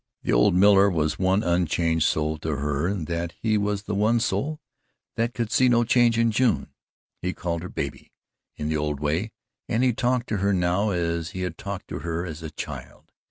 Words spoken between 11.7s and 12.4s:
to her